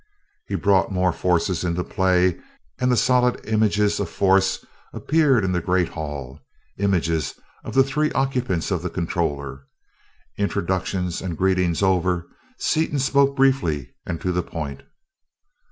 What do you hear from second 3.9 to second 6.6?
of force appeared in the great hall;